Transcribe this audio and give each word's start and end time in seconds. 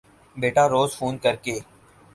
بیٹا 0.35 0.63
روز 0.69 0.89
فون 0.97 1.17
کر 1.17 1.35
کے 1.35 1.55